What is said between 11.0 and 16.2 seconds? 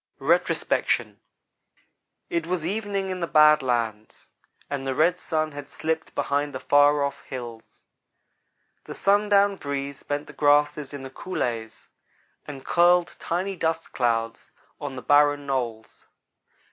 the coulées and curled tiny dust clouds on the barren knolls.